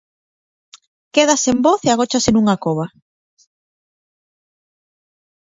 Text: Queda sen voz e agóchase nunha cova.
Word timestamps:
Queda 1.15 1.35
sen 1.45 1.57
voz 1.65 1.81
e 1.83 1.89
agóchase 1.91 2.29
nunha 2.33 2.59
cova. 2.65 2.85